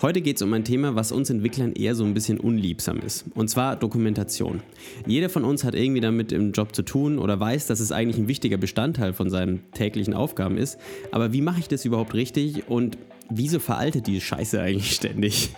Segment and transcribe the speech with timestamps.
[0.00, 3.24] Heute geht es um ein Thema, was uns Entwicklern eher so ein bisschen unliebsam ist.
[3.34, 4.60] Und zwar Dokumentation.
[5.06, 8.16] Jeder von uns hat irgendwie damit im Job zu tun oder weiß, dass es eigentlich
[8.16, 10.78] ein wichtiger Bestandteil von seinen täglichen Aufgaben ist.
[11.10, 12.96] Aber wie mache ich das überhaupt richtig und
[13.28, 15.50] wieso veraltet diese Scheiße eigentlich ständig?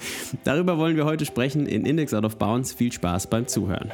[0.45, 2.73] Darüber wollen wir heute sprechen in Index Out of Bounds.
[2.73, 3.93] Viel Spaß beim Zuhören.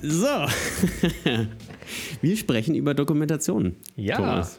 [0.00, 0.46] So.
[2.22, 3.74] Wir sprechen über Dokumentation.
[3.96, 4.16] Ja.
[4.16, 4.58] Thomas.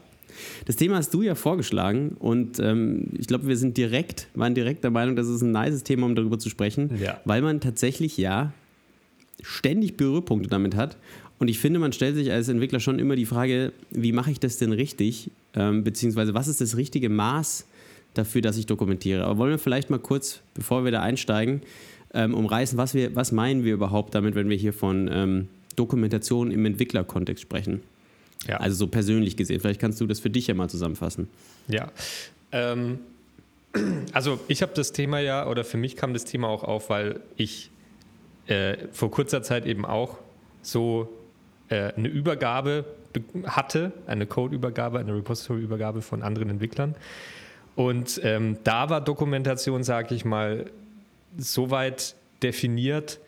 [0.65, 4.84] Das Thema hast du ja vorgeschlagen und ähm, ich glaube, wir sind direkt, waren direkt
[4.84, 7.20] der Meinung, das ist ein nices Thema, um darüber zu sprechen, Ja.
[7.25, 8.53] weil man tatsächlich ja
[9.41, 10.97] ständig Berührpunkte damit hat.
[11.37, 14.39] Und ich finde, man stellt sich als Entwickler schon immer die Frage, wie mache ich
[14.39, 15.31] das denn richtig?
[15.55, 17.65] Ähm, beziehungsweise, was ist das richtige Maß
[18.13, 19.23] dafür, dass ich dokumentiere?
[19.25, 21.62] Aber wollen wir vielleicht mal kurz, bevor wir da einsteigen,
[22.13, 26.52] ähm, umreißen, was, wir, was meinen wir überhaupt damit, wenn wir hier von ähm, Dokumentation
[26.52, 27.81] im Entwicklerkontext sprechen?
[28.48, 28.57] Ja.
[28.57, 29.59] Also so persönlich gesehen.
[29.59, 31.27] Vielleicht kannst du das für dich ja mal zusammenfassen.
[31.68, 31.91] Ja.
[32.51, 32.99] Ähm,
[34.13, 37.20] also ich habe das Thema ja, oder für mich kam das Thema auch auf, weil
[37.37, 37.70] ich
[38.48, 40.18] äh, vor kurzer Zeit eben auch
[40.62, 41.07] so
[41.70, 46.95] äh, eine Übergabe be- hatte, eine Code-Übergabe, eine Repository-Übergabe von anderen Entwicklern.
[47.76, 50.65] Und ähm, da war Dokumentation, sage ich mal,
[51.38, 53.20] soweit definiert,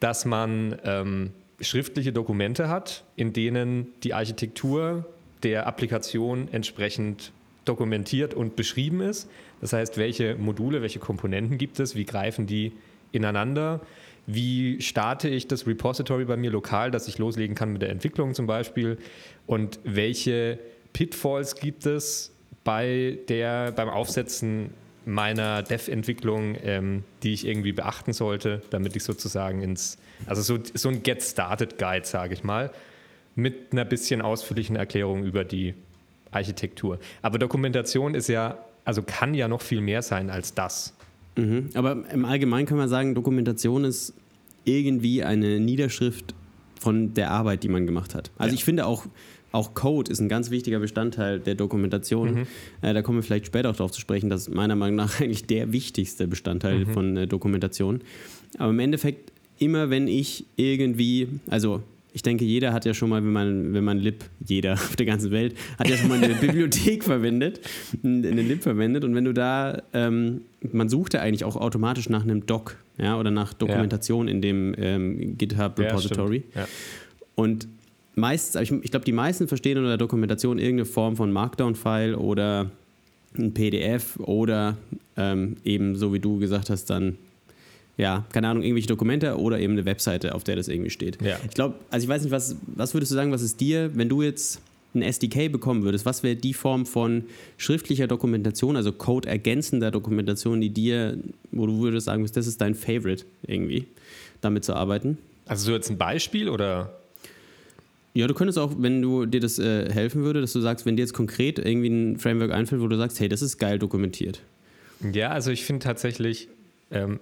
[0.00, 5.06] dass man ähm, schriftliche Dokumente hat, in denen die Architektur
[5.42, 7.32] der Applikation entsprechend
[7.64, 9.28] dokumentiert und beschrieben ist.
[9.60, 12.72] Das heißt, welche Module, welche Komponenten gibt es, wie greifen die
[13.12, 13.80] ineinander,
[14.26, 18.34] wie starte ich das Repository bei mir lokal, dass ich loslegen kann mit der Entwicklung
[18.34, 18.98] zum Beispiel
[19.46, 20.58] und welche
[20.92, 22.32] Pitfalls gibt es
[22.64, 24.70] bei der, beim Aufsetzen
[25.06, 30.88] meiner Dev-Entwicklung, ähm, die ich irgendwie beachten sollte, damit ich sozusagen ins, also so, so
[30.88, 32.70] ein Get Started Guide, sage ich mal,
[33.34, 35.74] mit einer bisschen ausführlichen Erklärung über die
[36.30, 36.98] Architektur.
[37.22, 40.94] Aber Dokumentation ist ja, also kann ja noch viel mehr sein als das.
[41.36, 41.70] Mhm.
[41.74, 44.12] Aber im Allgemeinen kann man sagen, Dokumentation ist
[44.64, 46.34] irgendwie eine Niederschrift
[46.80, 48.30] von der Arbeit, die man gemacht hat.
[48.38, 48.54] Also Ja.
[48.54, 49.06] ich finde auch,
[49.50, 52.34] auch Code ist ein ganz wichtiger Bestandteil der Dokumentation.
[52.40, 52.46] Mhm.
[52.82, 55.20] Äh, da kommen wir vielleicht später auch darauf zu sprechen, das ist meiner Meinung nach
[55.20, 56.92] eigentlich der wichtigste Bestandteil Mhm.
[56.92, 58.02] von äh, Dokumentation.
[58.58, 61.82] Aber im Endeffekt, immer wenn ich irgendwie, also
[62.12, 65.06] ich denke, jeder hat ja schon mal, wenn man, wenn man Lib, jeder auf der
[65.06, 67.60] ganzen Welt, hat ja schon mal eine Bibliothek verwendet,
[68.02, 69.04] eine Lib verwendet.
[69.04, 70.42] Und wenn du da, ähm,
[70.72, 74.74] man sucht ja eigentlich auch automatisch nach einem Doc, ja, oder nach Dokumentation in dem
[74.76, 76.42] ähm, GitHub Repository.
[76.54, 76.68] Ja, stimmt.
[77.36, 77.68] Und
[78.16, 82.70] meistens, aber ich, ich glaube, die meisten verstehen unter Dokumentation irgendeine Form von Markdown-File oder
[83.38, 84.76] ein PDF oder
[85.16, 87.16] ähm, eben, so wie du gesagt hast, dann,
[87.98, 91.20] ja, keine Ahnung, irgendwelche Dokumente oder eben eine Webseite, auf der das irgendwie steht.
[91.20, 91.38] Ja.
[91.44, 94.08] Ich glaube, also ich weiß nicht, was, was würdest du sagen, was ist dir, wenn
[94.08, 94.62] du jetzt
[94.94, 97.24] ein SDK bekommen würdest, was wäre die Form von
[97.56, 101.18] schriftlicher Dokumentation, also Code ergänzender Dokumentation, die dir,
[101.50, 103.86] wo du würdest sagen, das ist dein Favorite irgendwie,
[104.40, 105.18] damit zu arbeiten?
[105.46, 106.94] Also so jetzt ein Beispiel oder?
[108.14, 110.96] Ja, du könntest auch, wenn du dir das äh, helfen würde, dass du sagst, wenn
[110.96, 114.40] dir jetzt konkret irgendwie ein Framework einfällt, wo du sagst, hey, das ist geil dokumentiert.
[115.12, 116.48] Ja, also ich finde tatsächlich,
[116.90, 117.20] ähm,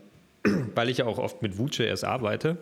[0.74, 2.56] weil ich ja auch oft mit Vue.js arbeite,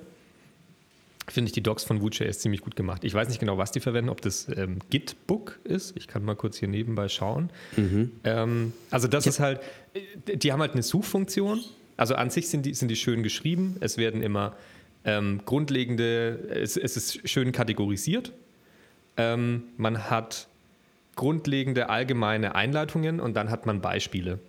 [1.29, 3.05] finde ich die Docs von Vue.js ziemlich gut gemacht.
[3.05, 5.97] Ich weiß nicht genau, was die verwenden, ob das ähm, Gitbook ist.
[5.97, 7.51] Ich kann mal kurz hier nebenbei schauen.
[8.25, 9.61] Ähm, also das ist halt,
[9.95, 11.61] äh, die haben halt eine Suchfunktion.
[11.97, 13.77] Also an sich sind die, sind die schön geschrieben.
[13.81, 14.55] Es werden immer
[15.05, 18.33] ähm, grundlegende, es, es ist schön kategorisiert.
[19.17, 20.49] Ähm, man hat
[21.17, 24.41] grundlegende allgemeine Einleitungen und dann hat man Beispiele.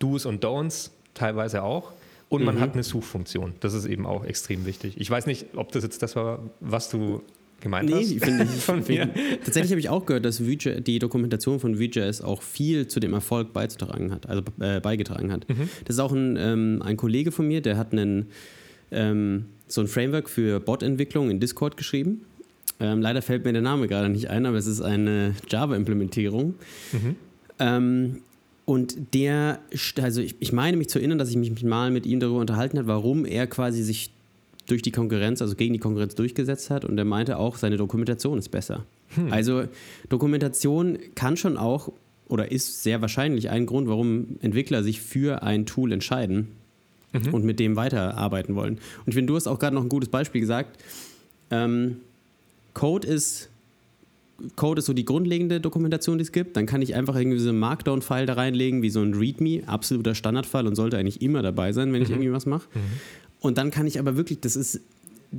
[0.00, 1.92] Do's und Don'ts teilweise auch.
[2.30, 3.52] Und man hat eine Suchfunktion.
[3.60, 4.94] Das ist eben auch extrem wichtig.
[4.96, 7.22] Ich weiß nicht, ob das jetzt das war, was du
[7.60, 8.10] gemeint hast.
[8.10, 8.62] ich finde ich.
[8.62, 9.10] Von mir.
[9.44, 13.12] Tatsächlich habe ich auch gehört, dass Vue.js- die Dokumentation von Vue.js auch viel zu dem
[13.12, 15.44] Erfolg beizutragen hat, also äh, beigetragen hat.
[15.84, 18.28] Das ist auch ein, ähm, ein Kollege von mir, der hat einen,
[18.92, 22.22] ähm, so ein Framework für Bot-Entwicklung in Discord geschrieben.
[22.78, 26.54] Ähm, leider fällt mir der Name gerade nicht ein, aber es ist eine Java-Implementierung.
[27.58, 28.22] Ähm,
[28.70, 29.58] und der,
[30.00, 32.78] also ich, ich meine mich zu erinnern, dass ich mich mal mit ihm darüber unterhalten
[32.78, 34.12] habe, warum er quasi sich
[34.68, 36.84] durch die Konkurrenz, also gegen die Konkurrenz durchgesetzt hat.
[36.84, 38.86] Und er meinte auch, seine Dokumentation ist besser.
[39.32, 39.64] Also
[40.08, 41.90] Dokumentation kann schon auch
[42.28, 46.46] oder ist sehr wahrscheinlich ein Grund, warum Entwickler sich für ein Tool entscheiden
[47.32, 48.74] und mit dem weiterarbeiten wollen.
[48.74, 50.78] Und ich finde, du hast auch gerade noch ein gutes Beispiel gesagt.
[51.50, 51.96] Ähm,
[52.72, 53.49] Code ist
[54.56, 56.56] Code ist so die grundlegende Dokumentation, die es gibt.
[56.56, 60.14] Dann kann ich einfach irgendwie so einen Markdown-File da reinlegen, wie so ein README, absoluter
[60.14, 62.68] Standardfall und sollte eigentlich immer dabei sein, wenn ich irgendwie was mache.
[63.40, 64.80] Und dann kann ich aber wirklich, das ist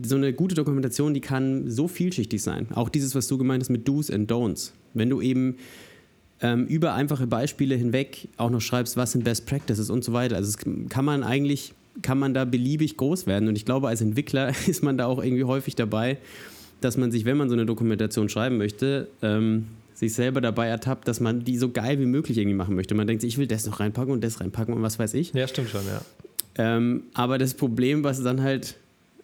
[0.03, 2.67] so eine gute Dokumentation, die kann so vielschichtig sein.
[2.73, 4.71] Auch dieses, was du gemeint hast mit Do's and Don'ts.
[4.93, 5.57] Wenn du eben
[6.41, 10.37] ähm, über einfache Beispiele hinweg auch noch schreibst, was sind Best Practices und so weiter.
[10.37, 13.47] Also es kann man eigentlich, kann man da beliebig groß werden.
[13.47, 16.17] Und ich glaube, als Entwickler ist man da auch irgendwie häufig dabei,
[16.81, 21.07] dass man sich, wenn man so eine Dokumentation schreiben möchte, ähm, sich selber dabei ertappt,
[21.07, 22.95] dass man die so geil wie möglich irgendwie machen möchte.
[22.95, 25.33] Man denkt sich, ich will das noch reinpacken und das reinpacken und was weiß ich.
[25.33, 26.01] Ja, stimmt schon, ja.
[26.55, 28.75] Ähm, aber das Problem, was dann halt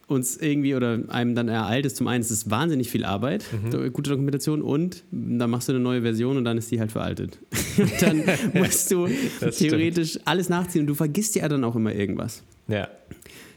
[0.07, 3.92] uns irgendwie oder einem dann ereilt, ist zum einen, es ist wahnsinnig viel Arbeit, mhm.
[3.92, 7.39] gute Dokumentation und dann machst du eine neue Version und dann ist die halt veraltet.
[7.77, 8.24] und dann
[8.54, 9.07] musst du
[9.51, 10.27] theoretisch stimmt.
[10.27, 12.44] alles nachziehen und du vergisst ja dann auch immer irgendwas.
[12.68, 12.88] Ja.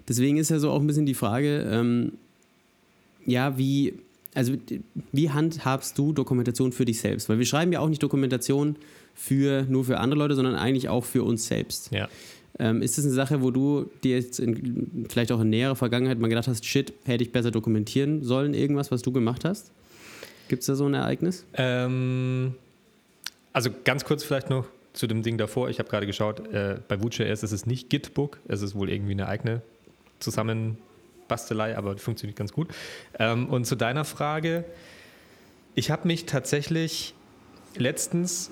[0.08, 2.12] Deswegen ist ja so auch ein bisschen die Frage, ähm,
[3.30, 3.94] ja, wie,
[4.34, 4.54] also
[5.12, 7.28] wie handhabst du Dokumentation für dich selbst?
[7.28, 8.76] Weil wir schreiben ja auch nicht Dokumentation
[9.14, 11.90] für, nur für andere Leute, sondern eigentlich auch für uns selbst.
[11.92, 12.08] Ja.
[12.58, 16.18] Ähm, ist das eine Sache, wo du dir jetzt in, vielleicht auch in näherer Vergangenheit
[16.18, 19.72] mal gedacht hast, shit, hätte ich besser dokumentieren sollen, irgendwas, was du gemacht hast?
[20.48, 21.46] Gibt es da so ein Ereignis?
[21.54, 22.54] Ähm,
[23.52, 25.70] also ganz kurz vielleicht noch zu dem Ding davor.
[25.70, 29.12] Ich habe gerade geschaut, äh, bei Vue.js ist es nicht Gitbook, es ist wohl irgendwie
[29.12, 29.62] eine eigene
[31.30, 32.68] Zusammenbastelei, aber funktioniert ganz gut.
[33.18, 34.64] Ähm, und zu deiner Frage,
[35.74, 37.14] ich habe mich tatsächlich
[37.76, 38.50] letztens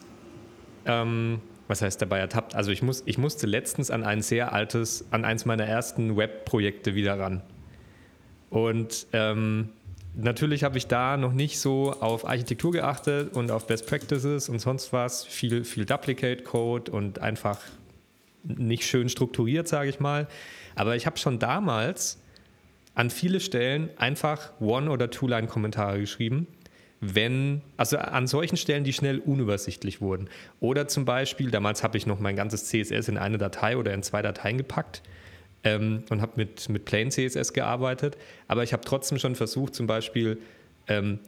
[0.87, 2.55] ähm, was heißt dabei ertappt?
[2.55, 6.95] Also ich, muss, ich musste letztens an ein sehr altes, an eins meiner ersten Webprojekte
[6.95, 7.43] wieder ran.
[8.49, 9.69] Und ähm,
[10.15, 14.61] natürlich habe ich da noch nicht so auf Architektur geachtet und auf Best Practices und
[14.61, 15.27] sonst was.
[15.27, 17.61] Viel, viel Duplicate Code und einfach
[18.45, 20.27] nicht schön strukturiert, sage ich mal.
[20.75, 22.19] Aber ich habe schon damals
[22.99, 26.49] an viele Stellen einfach One- oder Two-Line-Kommentare geschrieben
[27.01, 30.29] wenn, also an solchen Stellen, die schnell unübersichtlich wurden.
[30.59, 34.03] Oder zum Beispiel, damals habe ich noch mein ganzes CSS in eine Datei oder in
[34.03, 35.03] zwei Dateien gepackt
[35.63, 38.17] ähm, und habe mit, mit Plain CSS gearbeitet.
[38.49, 40.39] Aber ich habe trotzdem schon versucht, zum Beispiel
[40.89, 41.21] ähm,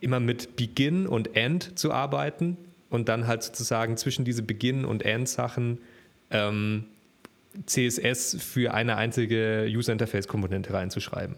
[0.00, 2.58] immer mit Begin und End zu arbeiten
[2.90, 5.78] und dann halt sozusagen zwischen diese Begin- und End-Sachen
[6.30, 6.84] ähm,
[7.66, 11.36] CSS für eine einzige User-Interface-Komponente reinzuschreiben.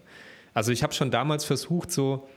[0.53, 2.29] Also ich habe schon damals versucht, so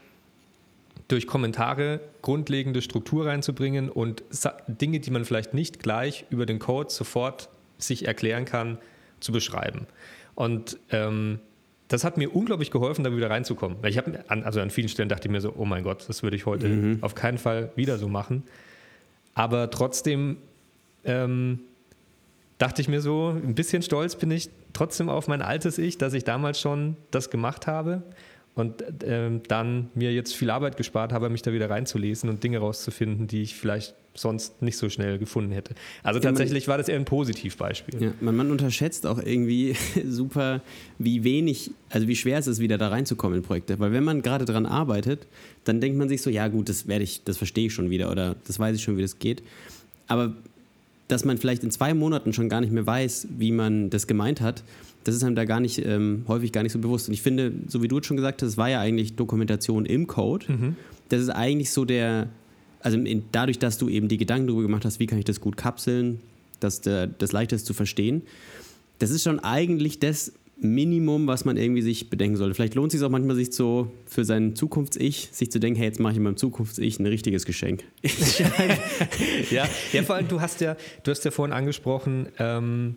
[1.06, 4.22] durch Kommentare grundlegende Struktur reinzubringen und
[4.66, 7.48] Dinge, die man vielleicht nicht gleich über den Code sofort
[7.78, 8.78] sich erklären kann,
[9.20, 9.86] zu beschreiben.
[10.34, 11.38] Und ähm,
[11.88, 13.78] das hat mir unglaublich geholfen, da wieder reinzukommen.
[13.84, 16.36] Ich habe, also an vielen Stellen dachte ich mir so, oh mein Gott, das würde
[16.36, 16.98] ich heute mhm.
[17.00, 18.42] auf keinen Fall wieder so machen.
[19.34, 20.36] Aber trotzdem
[21.04, 21.60] ähm,
[22.58, 26.12] dachte ich mir so, ein bisschen stolz bin ich trotzdem auf mein altes Ich, dass
[26.12, 28.02] ich damals schon das gemacht habe
[28.54, 32.58] und ähm, dann mir jetzt viel Arbeit gespart habe, mich da wieder reinzulesen und Dinge
[32.58, 35.76] rauszufinden, die ich vielleicht sonst nicht so schnell gefunden hätte.
[36.02, 38.02] Also tatsächlich ja, man, war das eher ein Positivbeispiel.
[38.02, 39.76] Ja, man, man, unterschätzt auch irgendwie
[40.08, 40.60] super,
[40.98, 43.78] wie wenig, also wie schwer es ist, wieder da reinzukommen in Projekte.
[43.78, 45.28] Weil wenn man gerade dran arbeitet,
[45.62, 48.10] dann denkt man sich so, ja gut, das werde ich, das verstehe ich schon wieder
[48.10, 49.44] oder das weiß ich schon, wie das geht.
[50.08, 50.34] Aber
[51.08, 54.40] dass man vielleicht in zwei Monaten schon gar nicht mehr weiß, wie man das gemeint
[54.40, 54.62] hat,
[55.04, 57.08] das ist einem da gar nicht, ähm, häufig gar nicht so bewusst.
[57.08, 59.86] Und ich finde, so wie du es schon gesagt hast, es war ja eigentlich Dokumentation
[59.86, 60.52] im Code.
[60.52, 60.76] Mhm.
[61.08, 62.28] Das ist eigentlich so der,
[62.80, 65.40] also in, dadurch, dass du eben die Gedanken darüber gemacht hast, wie kann ich das
[65.40, 66.20] gut kapseln,
[66.60, 68.22] dass der, das leichter ist zu verstehen.
[68.98, 72.54] Das ist schon eigentlich das Minimum, was man irgendwie sich bedenken sollte.
[72.54, 75.86] Vielleicht lohnt es sich auch manchmal, sich so für sein Zukunfts-Ich, sich zu denken, hey,
[75.86, 77.84] jetzt mache ich meinem Zukunfts-Ich ein richtiges Geschenk.
[79.50, 82.96] ja, ja, vor allem, du hast ja, du hast ja vorhin angesprochen, ähm,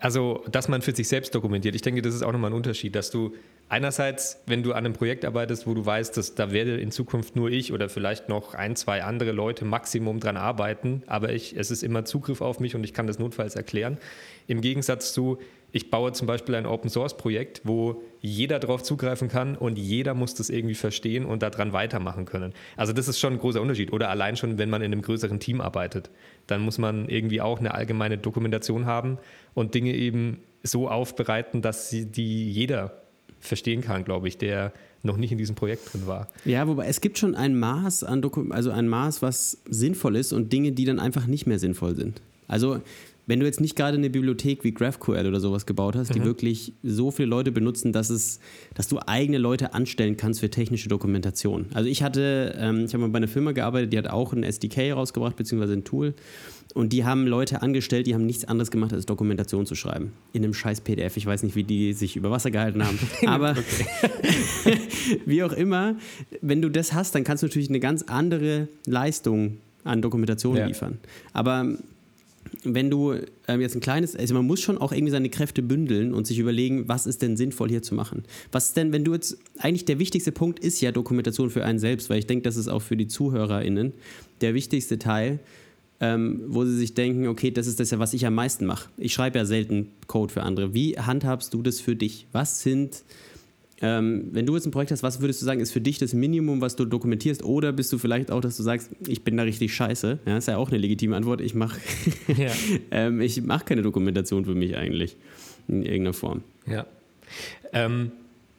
[0.00, 1.74] also, dass man für sich selbst dokumentiert.
[1.74, 3.34] Ich denke, das ist auch nochmal ein Unterschied, dass du
[3.68, 7.34] einerseits, wenn du an einem Projekt arbeitest, wo du weißt, dass da werde in Zukunft
[7.34, 11.72] nur ich oder vielleicht noch ein, zwei andere Leute Maximum dran arbeiten, aber ich, es
[11.72, 13.98] ist immer Zugriff auf mich und ich kann das notfalls erklären.
[14.46, 15.38] Im Gegensatz zu,
[15.70, 20.14] ich baue zum Beispiel ein Open Source Projekt, wo jeder darauf zugreifen kann und jeder
[20.14, 22.54] muss das irgendwie verstehen und daran weitermachen können.
[22.76, 23.92] Also das ist schon ein großer Unterschied.
[23.92, 26.10] Oder allein schon, wenn man in einem größeren Team arbeitet,
[26.46, 29.18] dann muss man irgendwie auch eine allgemeine Dokumentation haben
[29.54, 33.02] und Dinge eben so aufbereiten, dass sie die jeder
[33.38, 34.72] verstehen kann, glaube ich, der
[35.02, 36.28] noch nicht in diesem Projekt drin war.
[36.44, 40.32] Ja, wobei es gibt schon ein Maß an Dokum also ein Maß, was sinnvoll ist
[40.32, 42.20] und Dinge, die dann einfach nicht mehr sinnvoll sind.
[42.48, 42.80] Also
[43.28, 46.24] wenn du jetzt nicht gerade eine Bibliothek wie GraphQL oder sowas gebaut hast, die mhm.
[46.24, 48.40] wirklich so viele Leute benutzen, dass es,
[48.74, 51.66] dass du eigene Leute anstellen kannst für technische Dokumentation.
[51.74, 54.42] Also ich hatte, ähm, ich habe mal bei einer Firma gearbeitet, die hat auch ein
[54.42, 56.14] SDK rausgebracht, beziehungsweise ein Tool.
[56.72, 60.12] Und die haben Leute angestellt, die haben nichts anderes gemacht, als Dokumentation zu schreiben.
[60.32, 61.18] In einem scheiß PDF.
[61.18, 62.98] Ich weiß nicht, wie die sich über Wasser gehalten haben.
[63.26, 63.56] Aber
[65.26, 65.96] wie auch immer,
[66.40, 70.66] wenn du das hast, dann kannst du natürlich eine ganz andere Leistung an Dokumentation ja.
[70.66, 70.98] liefern.
[71.34, 71.76] Aber
[72.64, 73.14] wenn du
[73.46, 76.38] ähm, jetzt ein kleines, also man muss schon auch irgendwie seine Kräfte bündeln und sich
[76.38, 78.24] überlegen, was ist denn sinnvoll hier zu machen.
[78.52, 82.10] Was denn, wenn du jetzt, eigentlich der wichtigste Punkt ist ja Dokumentation für einen selbst,
[82.10, 83.92] weil ich denke, das ist auch für die ZuhörerInnen
[84.40, 85.40] der wichtigste Teil,
[86.00, 88.88] ähm, wo sie sich denken, okay, das ist das ja, was ich am meisten mache.
[88.96, 90.74] Ich schreibe ja selten Code für andere.
[90.74, 92.26] Wie handhabst du das für dich?
[92.32, 93.02] Was sind
[93.80, 96.12] ähm, wenn du jetzt ein Projekt hast, was würdest du sagen, ist für dich das
[96.12, 97.44] Minimum, was du dokumentierst?
[97.44, 100.18] Oder bist du vielleicht auch, dass du sagst, ich bin da richtig scheiße?
[100.26, 101.40] Ja, ist ja auch eine legitime Antwort.
[101.40, 101.80] Ich mache
[102.36, 102.50] ja.
[102.90, 105.16] ähm, mach keine Dokumentation für mich eigentlich
[105.68, 106.42] in irgendeiner Form.
[106.66, 106.86] Ja.
[107.72, 108.12] Ähm,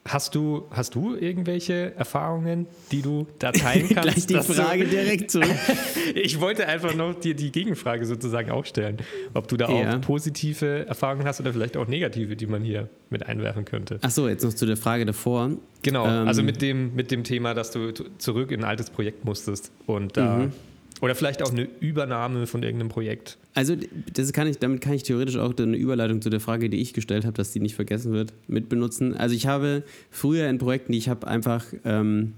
[0.09, 4.27] Hast du, hast du irgendwelche Erfahrungen, die du da teilen kannst?
[4.27, 5.53] Gleich die Frage du, direkt zurück.
[6.15, 8.97] ich wollte einfach noch dir die Gegenfrage sozusagen auch stellen.
[9.35, 9.97] Ob du da ja.
[9.97, 13.99] auch positive Erfahrungen hast oder vielleicht auch negative, die man hier mit einwerfen könnte.
[14.01, 15.51] Achso, jetzt noch zu der Frage davor.
[15.83, 19.25] Genau, ähm, also mit dem, mit dem Thema, dass du zurück in ein altes Projekt
[19.25, 20.53] musstest und da mhm.
[21.01, 23.37] Oder vielleicht auch eine Übernahme von irgendeinem Projekt.
[23.53, 23.75] Also
[24.13, 26.93] das kann ich, damit kann ich theoretisch auch eine Überleitung zu der Frage, die ich
[26.93, 29.15] gestellt habe, dass die nicht vergessen wird, mit benutzen.
[29.15, 32.33] Also ich habe früher in Projekten, die ich habe einfach ähm,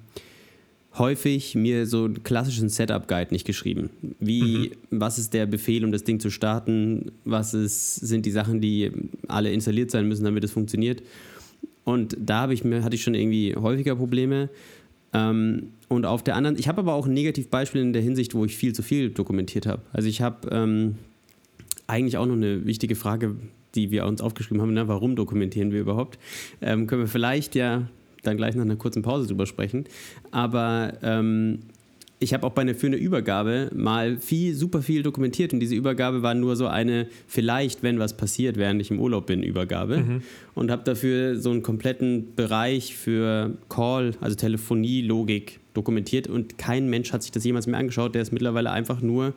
[0.97, 3.89] häufig mir so einen klassischen Setup-Guide nicht geschrieben.
[4.19, 4.99] Wie, mhm.
[4.99, 7.11] was ist der Befehl, um das Ding zu starten?
[7.23, 8.91] Was ist, sind die Sachen, die
[9.27, 11.01] alle installiert sein müssen, damit es funktioniert?
[11.83, 14.49] Und da habe ich mir, hatte ich schon irgendwie häufiger Probleme.
[15.13, 18.45] Ähm, und auf der anderen, ich habe aber auch ein Negativbeispiel in der Hinsicht, wo
[18.45, 19.81] ich viel zu viel dokumentiert habe.
[19.91, 20.95] Also ich habe ähm,
[21.87, 23.35] eigentlich auch noch eine wichtige Frage,
[23.75, 24.87] die wir uns aufgeschrieben haben, ne?
[24.87, 26.17] warum dokumentieren wir überhaupt?
[26.61, 27.87] Ähm, können wir vielleicht ja
[28.23, 29.85] dann gleich nach einer kurzen Pause drüber sprechen.
[30.31, 31.59] Aber ähm,
[32.21, 35.73] ich habe auch bei einer, für eine Übergabe mal viel, super viel dokumentiert und diese
[35.73, 39.97] Übergabe war nur so eine, vielleicht, wenn was passiert, während ich im Urlaub bin, Übergabe.
[39.97, 40.21] Mhm.
[40.53, 46.91] Und habe dafür so einen kompletten Bereich für Call, also Telefonie, Logik dokumentiert und kein
[46.91, 48.13] Mensch hat sich das jemals mehr angeschaut.
[48.13, 49.33] Der ist mittlerweile einfach nur,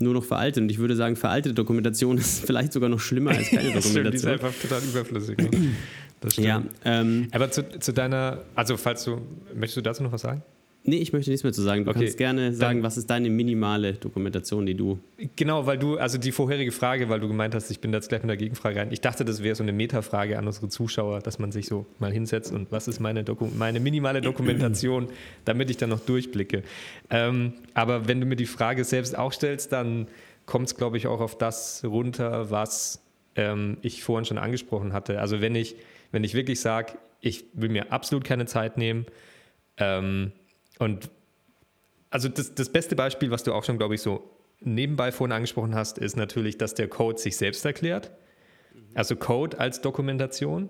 [0.00, 0.64] nur noch veraltet.
[0.64, 3.92] Und ich würde sagen, veraltete Dokumentation ist vielleicht sogar noch schlimmer als keine Dokumentation.
[3.92, 5.38] Stimmt, die ist einfach total überflüssig.
[5.38, 5.50] Ne?
[6.20, 6.48] Das stimmt.
[6.48, 9.20] Ja, ähm, Aber zu, zu deiner, also falls du,
[9.54, 10.42] möchtest du dazu noch was sagen?
[10.86, 11.86] Nee, ich möchte nichts mehr zu sagen.
[11.86, 12.00] Du okay.
[12.00, 14.98] kannst gerne sagen, was ist deine minimale Dokumentation, die du.
[15.34, 18.10] Genau, weil du, also die vorherige Frage, weil du gemeint hast, ich bin da jetzt
[18.10, 18.92] gleich mit der Gegenfrage rein.
[18.92, 22.12] Ich dachte, das wäre so eine Metafrage an unsere Zuschauer, dass man sich so mal
[22.12, 25.08] hinsetzt und was ist meine, Doku meine minimale Dokumentation,
[25.46, 26.62] damit ich dann noch durchblicke.
[27.08, 30.06] Ähm, aber wenn du mir die Frage selbst auch stellst, dann
[30.44, 33.02] kommt es, glaube ich, auch auf das runter, was
[33.36, 35.18] ähm, ich vorhin schon angesprochen hatte.
[35.18, 35.76] Also wenn ich,
[36.12, 39.06] wenn ich wirklich sage, ich will mir absolut keine Zeit nehmen,
[39.78, 40.32] ähm,
[40.78, 41.10] und
[42.10, 45.74] also das, das beste Beispiel, was du auch schon, glaube ich, so nebenbei vorhin angesprochen
[45.74, 48.12] hast, ist natürlich, dass der Code sich selbst erklärt.
[48.94, 50.68] Also Code als Dokumentation.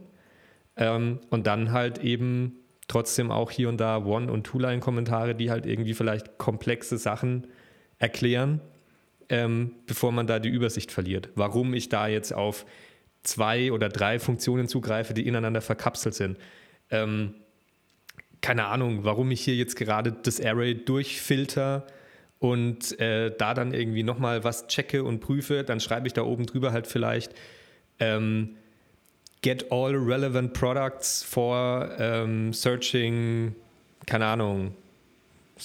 [0.76, 2.56] Ähm, und dann halt eben
[2.88, 7.46] trotzdem auch hier und da One- und Two-Line-Kommentare, die halt irgendwie vielleicht komplexe Sachen
[7.99, 8.61] erklären,
[9.28, 11.30] ähm, bevor man da die Übersicht verliert.
[11.34, 12.66] Warum ich da jetzt auf
[13.23, 16.38] zwei oder drei Funktionen zugreife, die ineinander verkapselt sind.
[16.90, 17.34] Ähm,
[18.41, 21.87] keine Ahnung, warum ich hier jetzt gerade das Array durchfilter
[22.38, 26.47] und äh, da dann irgendwie nochmal was checke und prüfe, dann schreibe ich da oben
[26.47, 27.35] drüber halt vielleicht
[27.99, 28.57] ähm,
[29.43, 33.55] get all relevant products for ähm, searching,
[34.07, 34.75] keine Ahnung,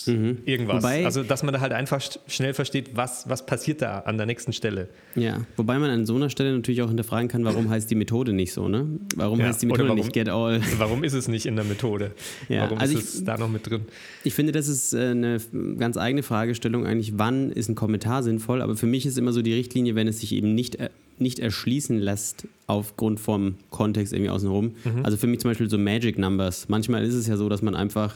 [0.05, 0.38] Mhm.
[0.46, 0.84] Irgendwas.
[0.84, 4.27] Wobei, also, dass man da halt einfach schnell versteht, was, was passiert da an der
[4.27, 4.89] nächsten Stelle.
[5.15, 8.31] Ja, wobei man an so einer Stelle natürlich auch hinterfragen kann, warum heißt die Methode
[8.31, 8.88] nicht so, ne?
[9.15, 10.62] Warum ja, heißt die Methode warum, nicht get all?
[10.77, 12.12] Warum ist es nicht in der Methode?
[12.50, 13.81] Ja, warum also ist ich, es da noch mit drin?
[14.24, 15.41] Ich finde, das ist äh, eine
[15.77, 18.62] ganz eigene Fragestellung eigentlich, wann ist ein Kommentar sinnvoll?
[18.62, 20.77] Aber für mich ist immer so die Richtlinie, wenn es sich eben nicht,
[21.17, 24.75] nicht erschließen lässt aufgrund vom Kontext irgendwie außenrum.
[24.84, 25.03] Mhm.
[25.03, 26.69] Also für mich zum Beispiel so Magic Numbers.
[26.69, 28.15] Manchmal ist es ja so, dass man einfach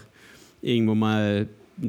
[0.61, 1.47] irgendwo mal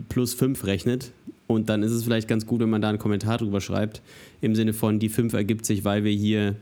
[0.08, 1.12] plus 5 rechnet.
[1.46, 4.02] Und dann ist es vielleicht ganz gut, wenn man da einen Kommentar drüber schreibt,
[4.40, 6.56] im Sinne von, die 5 ergibt sich, weil wir hier,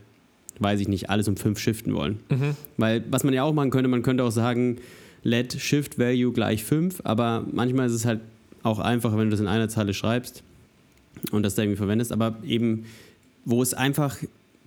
[0.59, 2.19] weiß ich nicht, alles um 5 shiften wollen.
[2.29, 2.55] Mhm.
[2.77, 4.77] Weil, was man ja auch machen könnte, man könnte auch sagen,
[5.23, 8.19] let shift value gleich 5, aber manchmal ist es halt
[8.61, 10.43] auch einfacher, wenn du das in einer Zeile schreibst
[11.31, 12.85] und das da irgendwie verwendest, aber eben,
[13.45, 14.17] wo es einfach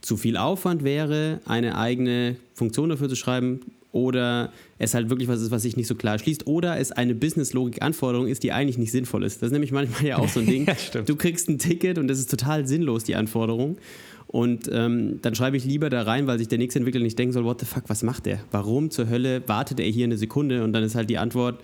[0.00, 3.60] zu viel Aufwand wäre, eine eigene Funktion dafür zu schreiben,
[3.96, 7.14] oder es halt wirklich was ist, was sich nicht so klar schließt oder es eine
[7.14, 9.40] Business-Logik-Anforderung ist, die eigentlich nicht sinnvoll ist.
[9.40, 10.66] Das ist nämlich manchmal ja auch so ein Ding.
[10.66, 13.78] ja, du kriegst ein Ticket und das ist total sinnlos, die Anforderung.
[14.26, 17.32] Und ähm, dann schreibe ich lieber da rein, weil sich der nächste Entwickler nicht denken
[17.32, 18.40] soll, what the fuck, was macht der?
[18.50, 20.62] Warum zur Hölle wartet er hier eine Sekunde?
[20.62, 21.62] Und dann ist halt die Antwort,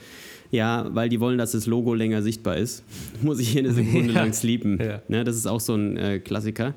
[0.51, 2.85] ja, weil die wollen, dass das Logo länger sichtbar ist.
[3.23, 4.23] Muss ich hier eine Sekunde ja.
[4.23, 4.79] lang sleepen.
[4.81, 5.03] Ja.
[5.09, 6.75] Ne, das ist auch so ein äh, Klassiker.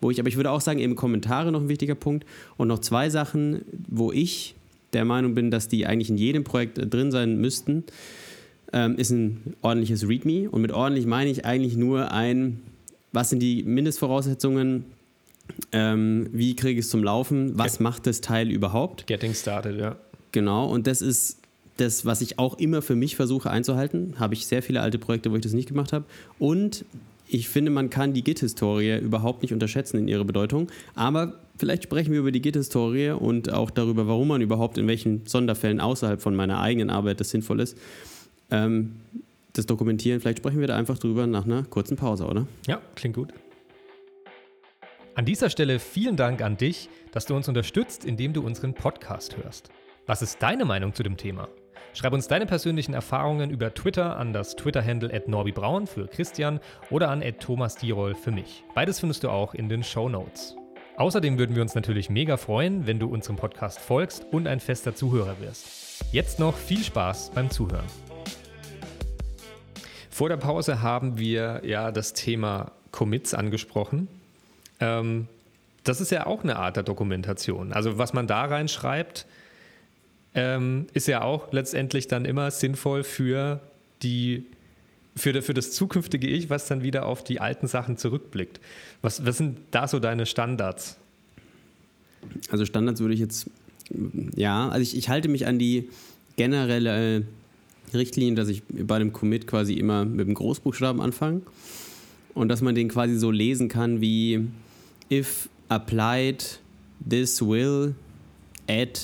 [0.00, 2.24] Wo ich, aber ich würde auch sagen, eben Kommentare noch ein wichtiger Punkt.
[2.56, 4.56] Und noch zwei Sachen, wo ich
[4.92, 7.84] der Meinung bin, dass die eigentlich in jedem Projekt äh, drin sein müssten,
[8.72, 10.50] ähm, ist ein ordentliches README.
[10.50, 12.60] Und mit ordentlich meine ich eigentlich nur ein,
[13.12, 14.84] was sind die Mindestvoraussetzungen,
[15.70, 17.56] Ähm, wie kriege ich es zum Laufen?
[17.56, 19.06] Was Get macht das Teil überhaupt?
[19.06, 19.94] Getting started, ja.
[20.32, 21.38] Genau, und das ist
[21.76, 24.14] das, was ich auch immer für mich versuche einzuhalten.
[24.18, 26.04] Habe ich sehr viele alte Projekte, wo ich das nicht gemacht habe.
[26.40, 26.84] Und
[27.28, 30.68] ich finde, man kann die Git-Historie überhaupt nicht unterschätzen in ihrer Bedeutung.
[30.94, 35.26] Aber vielleicht sprechen wir über die Git-Historie und auch darüber, warum man überhaupt in welchen
[35.26, 37.76] Sonderfällen außerhalb von meiner eigenen Arbeit das sinnvoll ist.
[38.50, 38.96] Ähm,
[39.52, 42.46] das dokumentieren, vielleicht sprechen wir da einfach drüber nach einer kurzen Pause, oder?
[42.66, 43.32] Ja, klingt gut.
[45.14, 49.38] An dieser Stelle vielen Dank an dich, dass du uns unterstützt, indem du unseren Podcast
[49.38, 49.70] hörst.
[50.06, 51.48] Was ist deine Meinung zu dem Thema?
[51.96, 56.60] Schreib uns deine persönlichen Erfahrungen über Twitter an das Twitter-Handle norbibraun für Christian
[56.90, 58.64] oder an Thomas Dierol für mich.
[58.74, 60.54] Beides findest du auch in den Show Notes.
[60.98, 64.94] Außerdem würden wir uns natürlich mega freuen, wenn du unserem Podcast folgst und ein fester
[64.94, 66.04] Zuhörer wirst.
[66.12, 67.86] Jetzt noch viel Spaß beim Zuhören.
[70.10, 74.08] Vor der Pause haben wir ja das Thema Commits angesprochen.
[74.80, 75.28] Ähm,
[75.82, 77.72] das ist ja auch eine Art der Dokumentation.
[77.72, 79.24] Also was man da reinschreibt,
[80.36, 83.60] ähm, ist ja auch letztendlich dann immer sinnvoll für
[84.02, 84.44] die
[85.16, 88.60] für, für das zukünftige Ich, was dann wieder auf die alten Sachen zurückblickt.
[89.00, 90.98] Was, was sind da so deine Standards?
[92.50, 93.48] Also Standards würde ich jetzt,
[94.36, 95.88] ja, also ich, ich halte mich an die
[96.36, 97.24] generelle
[97.94, 101.40] Richtlinie, dass ich bei dem Commit quasi immer mit dem Großbuchstaben anfange
[102.34, 104.46] und dass man den quasi so lesen kann wie
[105.10, 106.60] if applied
[107.08, 107.94] this will
[108.68, 109.00] add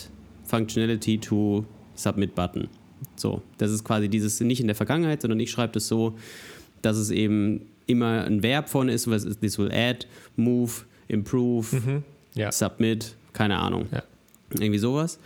[0.52, 2.68] functionality to submit button.
[3.16, 6.16] So, das ist quasi dieses nicht in der Vergangenheit, sondern ich schreibe das so,
[6.82, 10.06] dass es eben immer ein Verb von ist, was ist this will add,
[10.36, 10.72] move,
[11.08, 12.02] improve, mhm,
[12.34, 12.52] ja.
[12.52, 13.86] submit, keine Ahnung.
[13.90, 14.02] Ja.
[14.50, 15.18] Irgendwie sowas.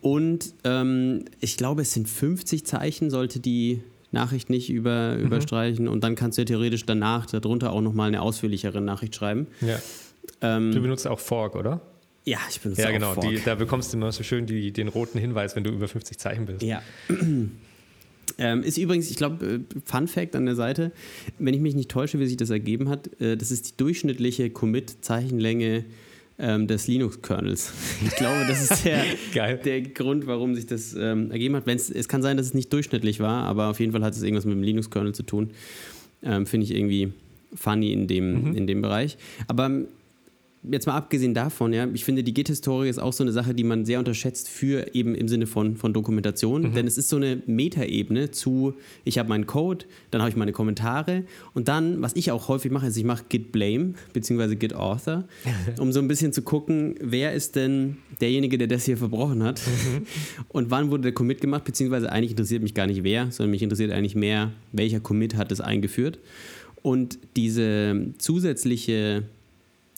[0.00, 5.26] Und ähm, ich glaube, es sind 50 Zeichen, sollte die Nachricht nicht über, mhm.
[5.26, 5.86] überstreichen.
[5.86, 9.46] Und dann kannst du ja theoretisch danach darunter auch nochmal eine ausführlichere Nachricht schreiben.
[9.60, 9.78] Ja.
[10.40, 11.80] Ähm, du benutzt auch Fork, oder?
[12.24, 13.16] Ja, ich benutze ja, genau.
[13.16, 16.18] Die, da bekommst du immer so schön die, den roten Hinweis, wenn du über 50
[16.18, 16.62] Zeichen bist.
[16.62, 16.82] Ja.
[18.38, 20.92] Ähm, ist übrigens, ich glaube, äh, Fun Fact an der Seite,
[21.38, 24.48] wenn ich mich nicht täusche, wie sich das ergeben hat, äh, das ist die durchschnittliche
[24.48, 25.84] Commit-Zeichenlänge
[26.38, 27.72] ähm, des Linux-Kernels.
[28.06, 29.04] Ich glaube, das ist der,
[29.56, 31.66] der Grund, warum sich das ähm, ergeben hat.
[31.66, 34.22] Wenn's, es kann sein, dass es nicht durchschnittlich war, aber auf jeden Fall hat es
[34.22, 35.50] irgendwas mit dem Linux-Kernel zu tun.
[36.22, 37.12] Ähm, Finde ich irgendwie
[37.54, 38.56] funny in dem, mhm.
[38.56, 39.18] in dem Bereich.
[39.46, 39.82] Aber
[40.70, 43.64] jetzt mal abgesehen davon, ja, ich finde, die Git-Historie ist auch so eine Sache, die
[43.64, 46.62] man sehr unterschätzt für eben im Sinne von, von Dokumentation.
[46.62, 46.74] Mhm.
[46.74, 50.52] Denn es ist so eine Metaebene zu, ich habe meinen Code, dann habe ich meine
[50.52, 54.54] Kommentare und dann, was ich auch häufig mache, ist, ich mache Git Blame bzw.
[54.54, 55.24] Git Author,
[55.78, 59.60] um so ein bisschen zu gucken, wer ist denn derjenige, der das hier verbrochen hat
[59.66, 60.06] mhm.
[60.48, 63.62] und wann wurde der Commit gemacht, beziehungsweise eigentlich interessiert mich gar nicht wer, sondern mich
[63.62, 66.20] interessiert eigentlich mehr, welcher Commit hat es eingeführt.
[66.82, 69.24] Und diese zusätzliche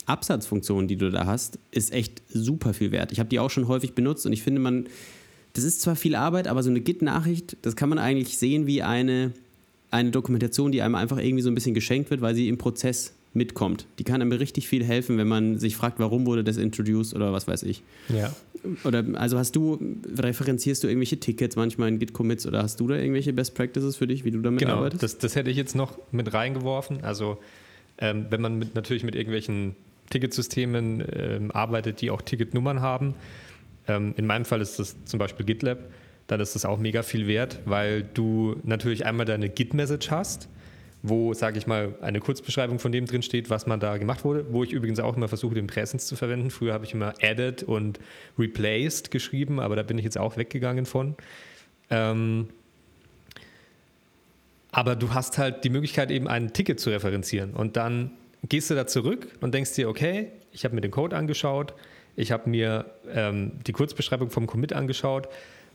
[0.07, 3.13] Absatzfunktion, die du da hast, ist echt super viel wert.
[3.13, 4.87] Ich habe die auch schon häufig benutzt und ich finde, man,
[5.55, 8.83] das ist zwar viel Arbeit, aber so eine Git-Nachricht, das kann man eigentlich sehen wie
[8.83, 9.33] eine,
[9.91, 13.13] eine Dokumentation, die einem einfach irgendwie so ein bisschen geschenkt wird, weil sie im Prozess
[13.35, 13.87] mitkommt.
[13.99, 17.33] Die kann einem richtig viel helfen, wenn man sich fragt, warum wurde das introduced oder
[17.33, 17.83] was weiß ich.
[18.09, 18.35] Ja.
[18.85, 19.79] Oder also hast du,
[20.17, 24.07] referenzierst du irgendwelche Tickets manchmal in Git-Commits oder hast du da irgendwelche Best Practices für
[24.07, 25.03] dich, wie du damit genau, arbeitest?
[25.03, 27.03] Das, das hätte ich jetzt noch mit reingeworfen.
[27.03, 27.39] Also
[27.99, 29.75] ähm, wenn man mit, natürlich mit irgendwelchen
[30.11, 33.15] Ticketsystemen ähm, arbeitet, die auch Ticketnummern haben.
[33.89, 35.79] Ähm, in meinem Fall ist das zum Beispiel GitLab.
[36.27, 40.49] Dann ist das auch mega viel wert, weil du natürlich einmal deine Git-Message hast,
[41.03, 44.47] wo, sage ich mal, eine Kurzbeschreibung von dem drin steht, was man da gemacht wurde,
[44.51, 46.51] wo ich übrigens auch immer versuche, den Präsens zu verwenden.
[46.51, 48.01] Früher habe ich immer added und
[48.39, 51.15] replaced geschrieben, aber da bin ich jetzt auch weggegangen von.
[51.91, 52.49] Ähm,
[54.73, 58.13] aber du hast halt die Möglichkeit, eben ein Ticket zu referenzieren und dann
[58.49, 61.75] gehst du da zurück und denkst dir, okay, ich habe mir den Code angeschaut,
[62.17, 65.29] ich habe mir ähm, die Kurzbeschreibung vom Commit angeschaut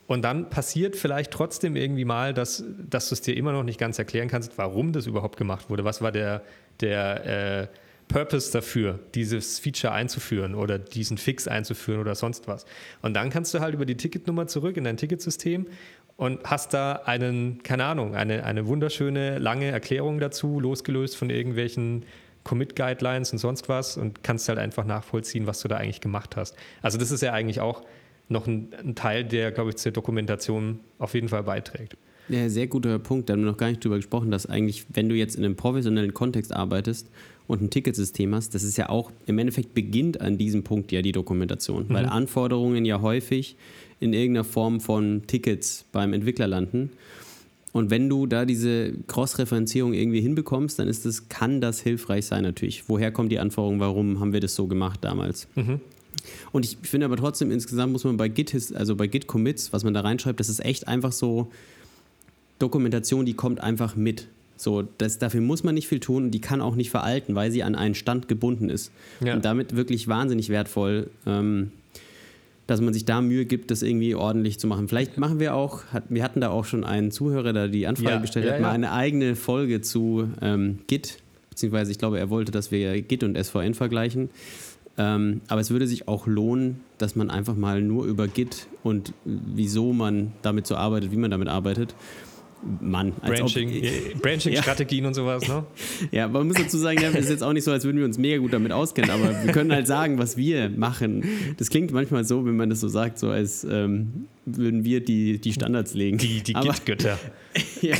[0.07, 3.79] und dann passiert vielleicht trotzdem irgendwie mal, dass, dass du es dir immer noch nicht
[3.79, 5.83] ganz erklären kannst, warum das überhaupt gemacht wurde.
[5.83, 6.43] Was war der,
[6.79, 7.25] der
[7.61, 7.67] äh,
[8.09, 12.65] Purpose dafür, dieses Feature einzuführen oder diesen Fix einzuführen oder sonst was.
[13.03, 15.67] Und dann kannst du halt über die Ticketnummer zurück in dein Ticketsystem
[16.17, 22.03] und hast da einen, keine Ahnung, eine, eine wunderschöne lange Erklärung dazu, losgelöst von irgendwelchen
[22.49, 26.55] Commit-Guidelines und sonst was und kannst halt einfach nachvollziehen, was du da eigentlich gemacht hast.
[26.81, 27.83] Also das ist ja eigentlich auch
[28.27, 31.95] noch ein, ein Teil, der, glaube ich, zur Dokumentation auf jeden Fall beiträgt.
[32.27, 33.29] Ja, sehr guter Punkt.
[33.29, 35.55] Da haben wir noch gar nicht drüber gesprochen, dass eigentlich, wenn du jetzt in einem
[35.55, 37.07] professionellen Kontext arbeitest
[37.45, 41.03] und ein Ticketsystem hast, das ist ja auch im Endeffekt beginnt an diesem Punkt ja
[41.03, 41.93] die Dokumentation, mhm.
[41.93, 43.57] weil Anforderungen ja häufig
[43.99, 46.89] in irgendeiner Form von Tickets beim Entwickler landen.
[47.71, 52.43] Und wenn du da diese Cross-Referenzierung irgendwie hinbekommst, dann ist das, kann das hilfreich sein
[52.43, 52.89] natürlich.
[52.89, 55.47] Woher kommt die Anforderung, warum haben wir das so gemacht damals?
[55.55, 55.79] Mhm.
[56.51, 59.83] Und ich finde aber trotzdem, insgesamt muss man bei Git, also bei Git Commits, was
[59.83, 61.51] man da reinschreibt, das ist echt einfach so
[62.57, 64.27] Dokumentation, die kommt einfach mit.
[64.57, 67.49] So, das, dafür muss man nicht viel tun und die kann auch nicht veralten, weil
[67.49, 68.91] sie an einen Stand gebunden ist.
[69.23, 69.33] Ja.
[69.33, 71.09] Und damit wirklich wahnsinnig wertvoll.
[71.25, 71.71] Ähm,
[72.69, 74.87] dass man sich da Mühe gibt, das irgendwie ordentlich zu machen.
[74.87, 78.11] Vielleicht machen wir auch, hat, wir hatten da auch schon einen Zuhörer, der die Anfrage
[78.11, 81.17] ja, gestellt ja, hat, mal eine eigene Folge zu ähm, Git,
[81.49, 84.29] beziehungsweise ich glaube, er wollte, dass wir Git und SVN vergleichen.
[84.99, 89.13] Ähm, aber es würde sich auch lohnen, dass man einfach mal nur über Git und
[89.25, 91.95] wieso man damit so arbeitet, wie man damit arbeitet,
[92.81, 93.13] Mann.
[93.13, 94.53] Branching-Strategien Branching
[95.01, 95.07] ja.
[95.07, 95.65] und sowas, ne?
[96.11, 98.17] Ja, man muss dazu sagen, ja, ist jetzt auch nicht so, als würden wir uns
[98.17, 101.23] mega gut damit auskennen, aber wir können halt sagen, was wir machen.
[101.57, 105.39] Das klingt manchmal so, wenn man das so sagt, so als ähm, würden wir die,
[105.39, 106.17] die Standards legen.
[106.17, 107.17] Die, die Git-Götter.
[107.81, 107.95] ja,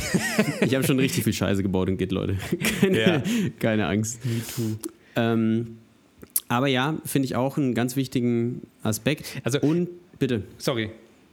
[0.62, 2.38] ich habe schon richtig viel Scheiße gebaut in Git, Leute.
[2.82, 3.24] Keine, ja.
[3.60, 4.26] keine Angst.
[4.26, 4.90] Me too.
[5.16, 5.78] Ähm,
[6.48, 9.40] aber ja, finde ich auch einen ganz wichtigen Aspekt.
[9.44, 10.44] Also, und bitte.
[10.58, 10.90] Sorry,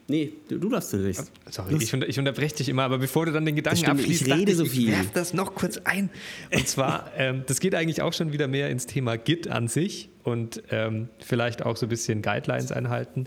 [0.08, 1.20] Nee, du, du darfst nicht.
[1.50, 4.26] Sorry, ich, unter, ich, unterbreche dich immer, aber bevor du dann den Gedanken stimmt, abschließt,
[4.26, 4.90] ich rede so viel.
[4.90, 6.10] Ich werf das noch kurz ein.
[6.52, 10.08] Und zwar, ähm, das geht eigentlich auch schon wieder mehr ins Thema Git an sich
[10.22, 13.26] und ähm, vielleicht auch so ein bisschen Guidelines einhalten.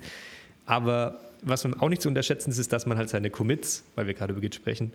[0.65, 4.07] Aber was man auch nicht zu unterschätzen ist, ist, dass man halt seine Commits, weil
[4.07, 4.93] wir gerade über Git sprechen,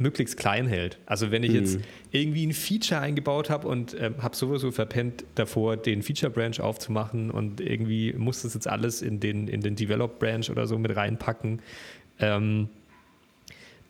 [0.00, 0.98] möglichst klein hält.
[1.06, 1.84] Also wenn ich jetzt mhm.
[2.10, 7.30] irgendwie ein Feature eingebaut habe und äh, habe sowieso verpennt davor, den Feature Branch aufzumachen
[7.30, 10.96] und irgendwie muss das jetzt alles in den, in den Develop Branch oder so mit
[10.96, 11.60] reinpacken,
[12.18, 12.70] ähm,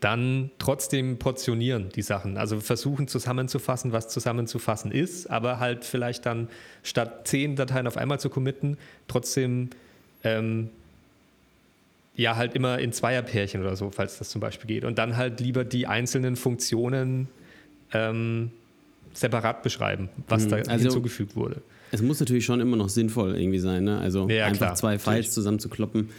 [0.01, 2.39] dann trotzdem portionieren die Sachen.
[2.39, 6.49] Also versuchen zusammenzufassen, was zusammenzufassen ist, aber halt vielleicht dann
[6.83, 9.71] statt zehn Dateien auf einmal zu committen, trotzdem
[10.25, 10.71] ähm,
[12.21, 14.85] ja, halt immer in Zweierpärchen oder so, falls das zum Beispiel geht.
[14.85, 17.29] Und dann halt lieber die einzelnen Funktionen
[17.95, 18.51] ähm,
[19.15, 20.51] separat beschreiben, was mhm.
[20.51, 21.63] da also, hinzugefügt wurde.
[21.93, 23.99] Es muss natürlich schon immer noch sinnvoll irgendwie sein, ne?
[23.99, 25.31] Also ja, einfach klar, zwei Files natürlich.
[25.31, 26.11] zusammen zu kloppen.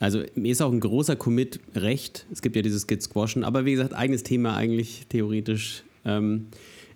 [0.00, 2.24] Also mir ist auch ein großer Commit recht.
[2.32, 5.84] Es gibt ja dieses Git Squashen, aber wie gesagt, eigenes Thema eigentlich theoretisch.
[6.06, 6.46] Ähm,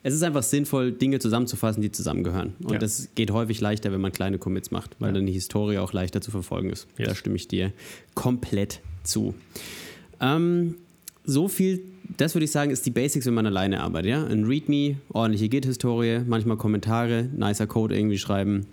[0.02, 2.54] es ist einfach sinnvoll, Dinge zusammenzufassen, die zusammengehören.
[2.62, 2.78] Und ja.
[2.78, 5.14] das geht häufig leichter, wenn man kleine Commits macht, weil ja.
[5.14, 6.86] dann die Historie auch leichter zu verfolgen ist.
[6.96, 7.08] Yes.
[7.08, 7.72] Da stimme ich dir
[8.14, 9.34] komplett zu.
[10.20, 10.76] Ähm,
[11.24, 11.82] so viel,
[12.16, 14.10] das würde ich sagen, ist die Basics, wenn man alleine arbeitet.
[14.10, 14.24] Ja?
[14.24, 18.66] Ein README, ordentliche Git-Historie, manchmal Kommentare, nicer Code irgendwie schreiben.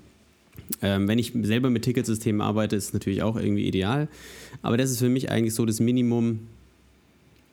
[0.81, 4.07] Ähm, wenn ich selber mit Ticketsystemen arbeite, ist es natürlich auch irgendwie ideal.
[4.61, 6.39] Aber das ist für mich eigentlich so das Minimum,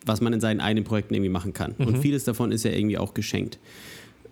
[0.06, 1.74] was man in seinen eigenen Projekten irgendwie machen kann.
[1.78, 1.86] Mhm.
[1.86, 3.58] Und vieles davon ist ja irgendwie auch geschenkt.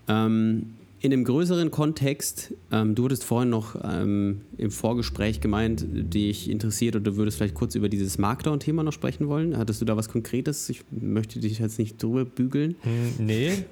[0.08, 6.48] Ähm, in einem größeren Kontext, ähm, du hattest vorhin noch ähm, im Vorgespräch gemeint, dich
[6.48, 9.58] interessiert oder du würdest vielleicht kurz über dieses Markdown-Thema noch sprechen wollen.
[9.58, 10.70] Hattest du da was Konkretes?
[10.70, 12.76] Ich möchte dich jetzt nicht drüber bügeln.
[12.82, 13.64] Hm, nee,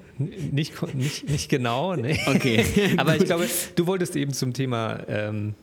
[0.51, 1.95] nicht, nicht, nicht genau.
[1.95, 2.19] Nee.
[2.27, 2.65] Okay.
[2.97, 5.53] Aber ich glaube, du wolltest eben zum Thema ähm,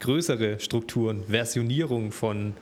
[0.00, 2.54] größere Strukturen, Versionierung von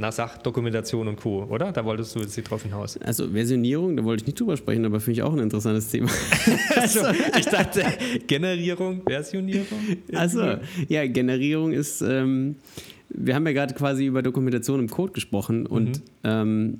[0.00, 1.72] ähm, na, Sachdokumentation und Co., oder?
[1.72, 2.96] Da wolltest du jetzt drauf hinaus.
[2.98, 6.08] Also Versionierung, da wollte ich nicht drüber sprechen, aber finde ich auch ein interessantes Thema.
[6.76, 7.00] also,
[7.38, 7.84] ich dachte,
[8.26, 9.66] Generierung, Versionierung?
[10.14, 10.56] Also,
[10.88, 12.56] ja, Generierung ist, ähm,
[13.10, 16.02] wir haben ja gerade quasi über Dokumentation im Code gesprochen und mhm.
[16.24, 16.78] ähm,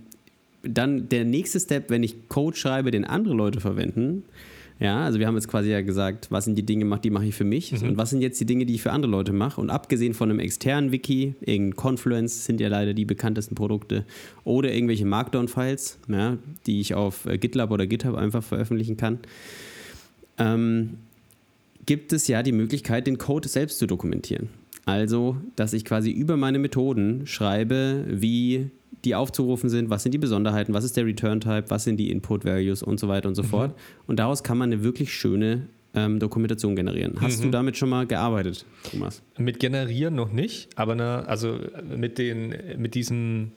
[0.62, 4.24] dann der nächste Step, wenn ich Code schreibe, den andere Leute verwenden,
[4.80, 7.34] ja, also wir haben jetzt quasi ja gesagt, was sind die Dinge, die mache ich
[7.34, 7.90] für mich mhm.
[7.90, 9.60] und was sind jetzt die Dinge, die ich für andere Leute mache.
[9.60, 14.06] Und abgesehen von einem externen Wiki, irgendein Confluence sind ja leider die bekanntesten Produkte
[14.42, 19.18] oder irgendwelche Markdown-Files, ja, die ich auf äh, GitLab oder GitHub einfach veröffentlichen kann,
[20.38, 20.96] ähm,
[21.84, 24.48] gibt es ja die Möglichkeit, den Code selbst zu dokumentieren.
[24.86, 28.70] Also, dass ich quasi über meine Methoden schreibe, wie
[29.04, 32.82] die aufzurufen sind, was sind die Besonderheiten, was ist der Return-Type, was sind die Input-Values
[32.82, 33.46] und so weiter und so mhm.
[33.46, 33.74] fort.
[34.06, 37.14] Und daraus kann man eine wirklich schöne ähm, Dokumentation generieren.
[37.20, 37.44] Hast mhm.
[37.44, 39.22] du damit schon mal gearbeitet, Thomas?
[39.38, 41.58] Mit generieren noch nicht, aber ne, also
[41.96, 43.52] mit, den, mit diesem,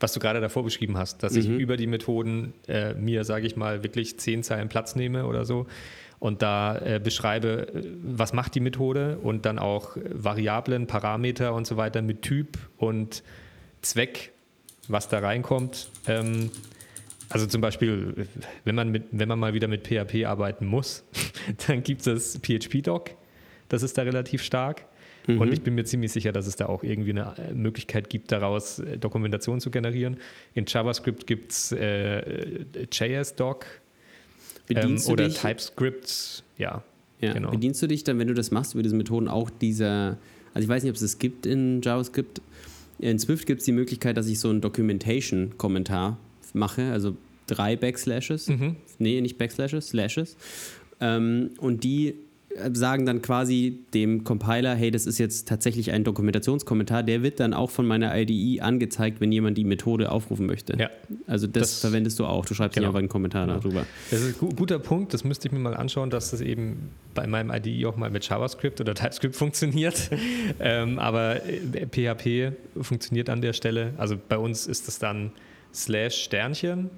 [0.00, 1.38] was du gerade davor beschrieben hast, dass mhm.
[1.38, 5.44] ich über die Methoden äh, mir, sage ich mal, wirklich zehn Zeilen Platz nehme oder
[5.44, 5.66] so
[6.22, 7.66] und da äh, beschreibe,
[8.04, 13.24] was macht die Methode und dann auch Variablen, Parameter und so weiter mit Typ und
[13.82, 14.32] Zweck
[14.88, 15.90] was da reinkommt.
[16.06, 16.50] Ähm,
[17.28, 18.26] also zum Beispiel,
[18.64, 21.04] wenn man, mit, wenn man mal wieder mit PHP arbeiten muss,
[21.66, 23.10] dann gibt es das PHP-Doc.
[23.68, 24.84] Das ist da relativ stark.
[25.26, 25.40] Mhm.
[25.40, 28.32] Und ich bin mir ziemlich sicher, dass es da auch irgendwie eine äh, Möglichkeit gibt,
[28.32, 30.18] daraus äh, Dokumentation zu generieren.
[30.54, 33.66] In JavaScript gibt es äh, JS-Doc
[34.76, 35.38] ähm, oder dich?
[35.38, 36.44] TypeScript.
[36.58, 36.82] Ja,
[37.20, 37.50] ja, genau.
[37.50, 40.18] Bedienst du dich dann, wenn du das machst, über diese Methoden auch dieser,
[40.54, 42.40] also ich weiß nicht, ob es das gibt in JavaScript,
[42.98, 46.18] In Swift gibt es die Möglichkeit, dass ich so einen Documentation-Kommentar
[46.52, 48.48] mache, also drei Backslashes.
[48.48, 48.76] Mhm.
[48.98, 50.36] Nee, nicht Backslashes, Slashes.
[51.00, 52.14] Ähm, und die
[52.72, 57.54] sagen dann quasi dem Compiler, hey, das ist jetzt tatsächlich ein Dokumentationskommentar, der wird dann
[57.54, 60.76] auch von meiner IDE angezeigt, wenn jemand die Methode aufrufen möchte.
[60.78, 60.90] Ja.
[61.26, 62.88] Also das, das verwendest du auch, du schreibst genau.
[62.88, 63.58] einfach einen Kommentar genau.
[63.58, 63.86] darüber.
[64.10, 67.26] Das ist ein guter Punkt, das müsste ich mir mal anschauen, dass das eben bei
[67.26, 70.10] meinem IDE auch mal mit JavaScript oder TypeScript funktioniert.
[70.60, 71.40] ähm, aber
[71.90, 75.32] PHP äh, funktioniert an der Stelle, also bei uns ist das dann
[75.74, 76.90] Slash Sternchen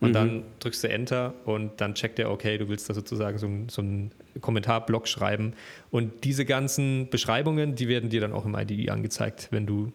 [0.00, 0.12] und mhm.
[0.12, 3.82] dann drückst du Enter und dann checkt er, okay, du willst da sozusagen so, so
[3.82, 5.54] einen Kommentarblock schreiben.
[5.90, 9.92] Und diese ganzen Beschreibungen, die werden dir dann auch im IDE angezeigt, wenn du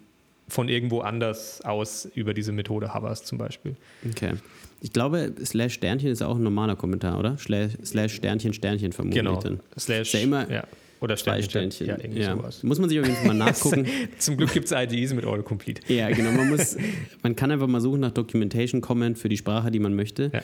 [0.50, 3.76] von irgendwo anders aus über diese Methode hoverst zum Beispiel.
[4.10, 4.34] Okay.
[4.82, 7.38] Ich glaube, Slash Sternchen ist auch ein normaler Kommentar, oder?
[7.38, 9.40] Slash, slash Sternchen, Sternchen vermutlich genau.
[9.40, 9.62] dann.
[9.80, 10.68] Slash, ist ja immer ja.
[11.04, 11.50] Oder Sternchen.
[11.50, 11.88] Sternchen.
[11.88, 12.38] Ja, irgendwie ja.
[12.38, 12.64] sowas.
[12.64, 13.86] Muss man sich auf jeden Fall mal nachgucken.
[14.20, 15.94] Zum Glück gibt es IDEs mit Autocomplete.
[15.94, 16.32] Ja, genau.
[16.32, 16.78] Man, muss,
[17.22, 20.32] man kann einfach mal suchen nach Documentation Comment für die Sprache, die man möchte.
[20.34, 20.42] Ja.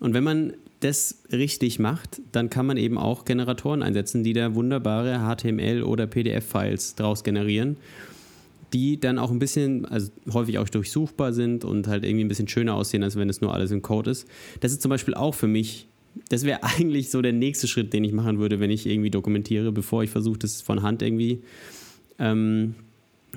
[0.00, 4.54] Und wenn man das richtig macht, dann kann man eben auch Generatoren einsetzen, die da
[4.54, 7.78] wunderbare HTML- oder PDF-Files draus generieren,
[8.74, 12.48] die dann auch ein bisschen, also häufig auch durchsuchbar sind und halt irgendwie ein bisschen
[12.48, 14.28] schöner aussehen, als wenn es nur alles im Code ist.
[14.60, 15.88] Das ist zum Beispiel auch für mich
[16.28, 19.72] das wäre eigentlich so der nächste Schritt, den ich machen würde, wenn ich irgendwie dokumentiere,
[19.72, 21.42] bevor ich versuche, das von Hand irgendwie
[22.18, 22.74] ähm,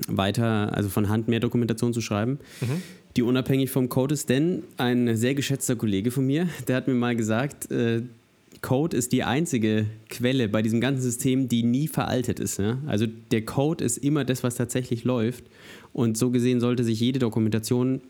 [0.08, 2.82] weiter, also von Hand mehr Dokumentation zu schreiben, mhm.
[3.16, 4.28] die unabhängig vom Code ist.
[4.28, 8.02] Denn ein sehr geschätzter Kollege von mir, der hat mir mal gesagt, äh,
[8.62, 12.58] Code ist die einzige Quelle bei diesem ganzen System, die nie veraltet ist.
[12.58, 12.78] Ja?
[12.86, 15.44] Also der Code ist immer das, was tatsächlich läuft.
[15.92, 18.00] Und so gesehen sollte sich jede Dokumentation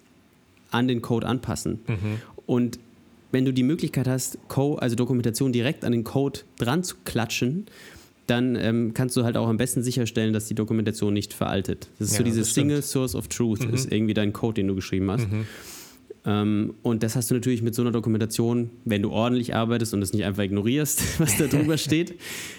[0.70, 1.80] an den Code anpassen.
[1.86, 2.20] Mhm.
[2.46, 2.78] Und
[3.36, 7.66] wenn du die Möglichkeit hast, Code, also Dokumentation direkt an den Code dran zu klatschen,
[8.26, 11.88] dann ähm, kannst du halt auch am besten sicherstellen, dass die Dokumentation nicht veraltet.
[11.98, 13.74] Das ist ja, so dieses Single Source of Truth, mhm.
[13.74, 15.30] ist irgendwie dein Code, den du geschrieben hast.
[15.30, 15.44] Mhm.
[16.24, 20.00] Ähm, und das hast du natürlich mit so einer Dokumentation, wenn du ordentlich arbeitest und
[20.00, 22.14] es nicht einfach ignorierst, was da drüber steht,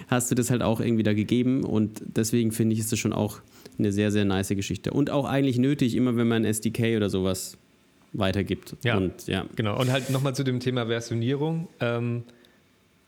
[0.10, 1.63] hast du das halt auch irgendwie da gegeben.
[1.63, 3.40] Und deswegen finde ich, ist das schon auch
[3.80, 4.92] eine sehr, sehr nice Geschichte.
[4.92, 7.58] Und auch eigentlich nötig, immer wenn man SDK oder sowas
[8.13, 8.76] weitergibt.
[8.84, 9.46] Ja, und, ja.
[9.56, 9.80] genau.
[9.80, 11.67] Und halt nochmal zu dem Thema Versionierung.
[11.80, 12.24] Ähm,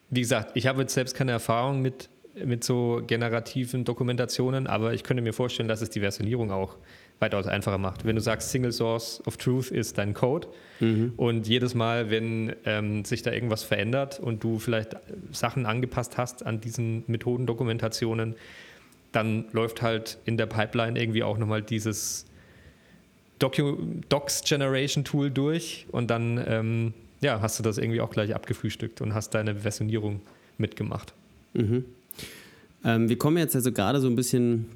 [0.10, 2.10] wie gesagt, ich habe jetzt selbst keine Erfahrung mit,
[2.44, 6.78] mit so generativen Dokumentationen, aber ich könnte mir vorstellen, dass es die Versionierung auch
[7.20, 8.06] weitaus einfacher macht.
[8.06, 10.48] Wenn du sagst, Single Source of Truth ist dein Code
[10.80, 11.14] mhm.
[11.18, 14.96] und jedes Mal, wenn ähm, sich da irgendwas verändert und du vielleicht
[15.32, 18.36] Sachen angepasst hast an diesen Methodendokumentationen,
[19.12, 22.26] dann läuft halt in der Pipeline irgendwie auch nochmal dieses
[23.40, 23.78] Docu
[24.10, 29.02] Docs Generation Tool durch und dann ähm, ja, hast du das irgendwie auch gleich abgefrühstückt
[29.02, 30.22] und hast deine Versionierung
[30.58, 31.14] mitgemacht.
[31.54, 31.86] Mhm.
[32.84, 34.68] Ähm, wir kommen jetzt also gerade so ein bisschen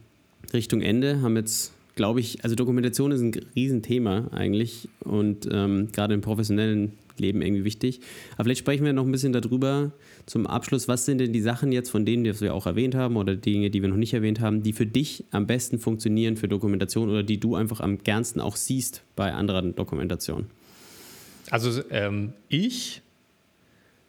[0.54, 6.14] Richtung Ende, haben jetzt, glaube ich, also Dokumentation ist ein Riesenthema eigentlich und ähm, gerade
[6.14, 8.00] im professionellen Leben irgendwie wichtig.
[8.34, 9.92] Aber vielleicht sprechen wir noch ein bisschen darüber
[10.26, 10.88] zum Abschluss.
[10.88, 13.70] Was sind denn die Sachen jetzt, von denen die wir auch erwähnt haben oder Dinge,
[13.70, 17.24] die wir noch nicht erwähnt haben, die für dich am besten funktionieren für Dokumentation oder
[17.24, 20.48] die du einfach am gernsten auch siehst bei anderen Dokumentationen?
[21.50, 23.03] Also ähm, ich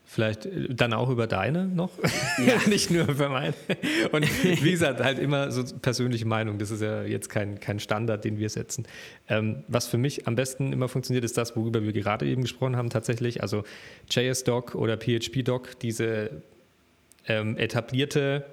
[0.07, 1.91] Vielleicht äh, dann auch über deine noch,
[2.45, 2.61] ja.
[2.69, 3.55] nicht nur über meine.
[4.13, 6.59] Und wie gesagt, halt immer so persönliche Meinung.
[6.59, 8.87] Das ist ja jetzt kein, kein Standard, den wir setzen.
[9.29, 12.77] Ähm, was für mich am besten immer funktioniert, ist das, worüber wir gerade eben gesprochen
[12.77, 13.43] haben, tatsächlich.
[13.43, 13.65] Also
[14.11, 16.31] JS-Doc oder PHP-Doc, diese
[17.27, 18.45] ähm, etablierte,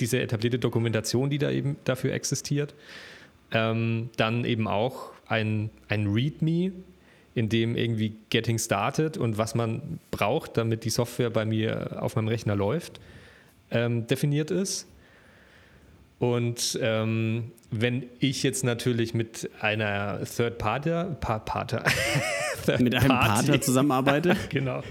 [0.00, 2.74] diese etablierte Dokumentation, die da eben dafür existiert.
[3.52, 6.72] Ähm, dann eben auch ein, ein README,
[7.34, 12.16] in dem irgendwie Getting Started und was man braucht, damit die Software bei mir auf
[12.16, 13.00] meinem Rechner läuft,
[13.70, 14.88] ähm, definiert ist.
[16.20, 21.84] Und ähm, wenn ich jetzt natürlich mit einer Third Party, pa Pater,
[22.78, 24.82] mit einem Party, Pater zusammenarbeite, genau,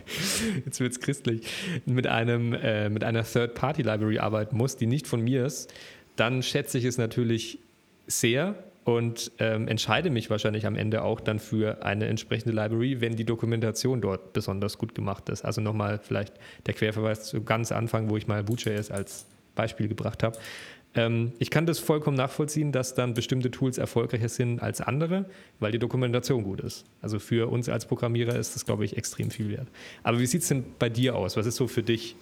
[0.65, 1.47] jetzt wird es christlich,
[1.85, 5.73] mit einem äh, mit einer Third Party Library arbeiten muss, die nicht von mir ist,
[6.17, 7.57] dann schätze ich es natürlich
[8.05, 13.15] sehr, und ähm, entscheide mich wahrscheinlich am Ende auch dann für eine entsprechende Library, wenn
[13.15, 15.45] die Dokumentation dort besonders gut gemacht ist.
[15.45, 16.33] Also nochmal vielleicht
[16.65, 20.37] der Querverweis zu ganz Anfang, wo ich mal Boot.js als Beispiel gebracht habe.
[20.95, 25.25] Ähm, ich kann das vollkommen nachvollziehen, dass dann bestimmte Tools erfolgreicher sind als andere,
[25.59, 26.85] weil die Dokumentation gut ist.
[27.01, 29.67] Also für uns als Programmierer ist das, glaube ich, extrem viel wert.
[30.03, 31.37] Aber wie sieht es denn bei dir aus?
[31.37, 32.15] Was ist so für dich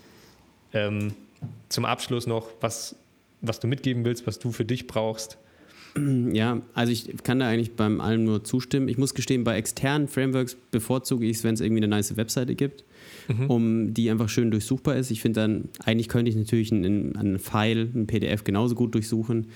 [0.74, 1.14] ähm,
[1.70, 2.96] zum Abschluss noch, was,
[3.42, 5.38] was du mitgeben willst, was du für dich brauchst?
[5.96, 8.88] Ja, also ich kann da eigentlich beim allem nur zustimmen.
[8.88, 12.56] Ich muss gestehen, bei externen Frameworks bevorzuge ich es, wenn es irgendwie eine nice Webseite
[12.56, 12.86] gibt,
[13.28, 13.50] mhm.
[13.50, 15.12] um die einfach schön durchsuchbar ist.
[15.12, 19.48] Ich finde dann, eigentlich könnte ich natürlich einen, einen File, ein PDF genauso gut durchsuchen.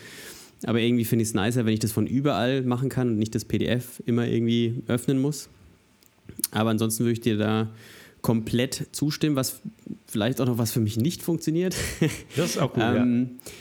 [0.65, 3.35] Aber irgendwie finde ich es nicer, wenn ich das von überall machen kann und nicht
[3.35, 5.49] das PDF immer irgendwie öffnen muss.
[6.51, 7.71] Aber ansonsten würde ich dir da
[8.21, 9.61] komplett zustimmen, was
[10.07, 11.75] vielleicht auch noch was für mich nicht funktioniert.
[12.35, 13.51] Das ist auch gut, ähm, ja.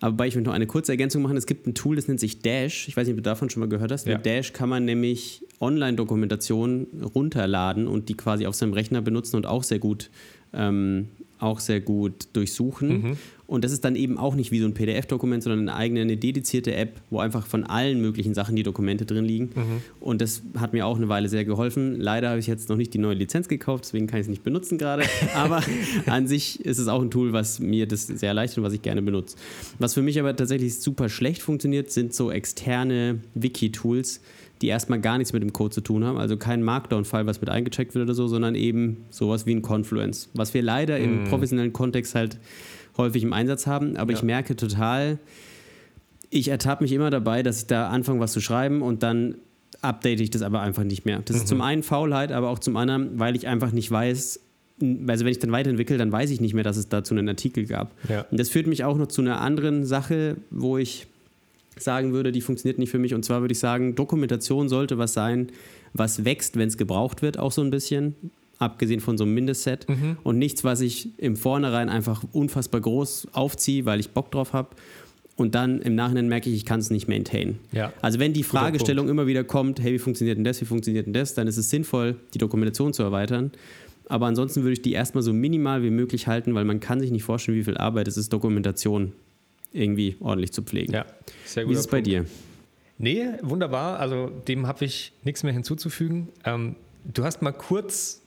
[0.00, 1.36] Aber ich möchte noch eine kurze Ergänzung machen.
[1.36, 2.88] Es gibt ein Tool, das nennt sich Dash.
[2.88, 4.06] Ich weiß nicht, ob du davon schon mal gehört hast.
[4.06, 4.16] Ja.
[4.16, 9.46] Mit Dash kann man nämlich Online-Dokumentationen runterladen und die quasi auf seinem Rechner benutzen und
[9.46, 10.10] auch sehr gut
[10.56, 12.88] ähm, auch sehr gut durchsuchen.
[12.88, 13.16] Mhm.
[13.46, 16.16] Und das ist dann eben auch nicht wie so ein PDF-Dokument, sondern eine eigene, eine
[16.16, 19.50] dedizierte App, wo einfach von allen möglichen Sachen die Dokumente drin liegen.
[19.54, 19.82] Mhm.
[20.00, 22.00] Und das hat mir auch eine Weile sehr geholfen.
[22.00, 24.42] Leider habe ich jetzt noch nicht die neue Lizenz gekauft, deswegen kann ich es nicht
[24.42, 25.04] benutzen gerade.
[25.34, 25.62] Aber
[26.06, 28.82] an sich ist es auch ein Tool, was mir das sehr erleichtert und was ich
[28.82, 29.36] gerne benutze.
[29.78, 34.20] Was für mich aber tatsächlich super schlecht funktioniert, sind so externe Wiki-Tools
[34.62, 36.16] die erstmal gar nichts mit dem Code zu tun haben.
[36.16, 40.30] Also kein Markdown-File, was mit eingecheckt wird oder so, sondern eben sowas wie ein Confluence.
[40.34, 41.02] Was wir leider mm.
[41.02, 42.38] im professionellen Kontext halt
[42.96, 43.96] häufig im Einsatz haben.
[43.96, 44.18] Aber ja.
[44.18, 45.18] ich merke total,
[46.30, 49.36] ich ertappe mich immer dabei, dass ich da anfange, was zu schreiben und dann
[49.82, 51.20] update ich das aber einfach nicht mehr.
[51.24, 51.42] Das mhm.
[51.42, 54.40] ist zum einen Faulheit, aber auch zum anderen, weil ich einfach nicht weiß,
[55.06, 57.66] also wenn ich dann weiterentwickle, dann weiß ich nicht mehr, dass es dazu einen Artikel
[57.66, 57.92] gab.
[58.08, 58.22] Ja.
[58.30, 61.06] Und das führt mich auch noch zu einer anderen Sache, wo ich
[61.78, 63.14] sagen würde, die funktioniert nicht für mich.
[63.14, 65.48] Und zwar würde ich sagen, Dokumentation sollte was sein,
[65.92, 68.14] was wächst, wenn es gebraucht wird, auch so ein bisschen.
[68.58, 69.88] Abgesehen von so einem Mindestset.
[69.88, 70.16] Mhm.
[70.22, 74.70] Und nichts, was ich im Vornherein einfach unfassbar groß aufziehe, weil ich Bock drauf habe.
[75.36, 77.58] Und dann im Nachhinein merke ich, ich kann es nicht maintainen.
[77.72, 77.92] Ja.
[78.00, 81.12] Also wenn die Fragestellung immer wieder kommt, hey, wie funktioniert denn das, wie funktioniert denn
[81.12, 83.50] das, dann ist es sinnvoll, die Dokumentation zu erweitern.
[84.06, 87.10] Aber ansonsten würde ich die erstmal so minimal wie möglich halten, weil man kann sich
[87.10, 89.12] nicht vorstellen, wie viel Arbeit es ist, Dokumentation
[89.74, 90.94] irgendwie ordentlich zu pflegen.
[90.94, 91.04] Ja,
[91.44, 91.70] sehr gut.
[91.70, 92.24] Wie ist es bei dir?
[92.96, 93.98] Nee, wunderbar.
[93.98, 96.28] Also dem habe ich nichts mehr hinzuzufügen.
[96.44, 98.22] Ähm, du hast mal kurz